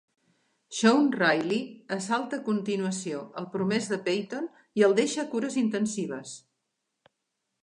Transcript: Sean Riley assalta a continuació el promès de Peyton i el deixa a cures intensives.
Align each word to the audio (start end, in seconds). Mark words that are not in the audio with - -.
Sean 0.77 1.09
Riley 1.15 1.59
assalta 1.97 2.39
a 2.41 2.43
continuació 2.49 3.21
el 3.43 3.49
promès 3.57 3.93
de 3.95 4.01
Peyton 4.09 4.51
i 4.81 4.89
el 4.89 5.01
deixa 5.03 5.23
a 5.27 5.31
cures 5.37 5.63
intensives. 5.67 6.39